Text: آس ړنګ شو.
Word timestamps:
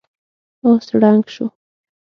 آس 0.69 0.85
ړنګ 1.01 1.23
شو. 1.35 1.45